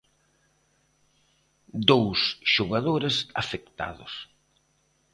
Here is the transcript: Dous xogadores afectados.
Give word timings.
Dous 1.89 2.19
xogadores 2.55 3.15
afectados. 3.41 4.13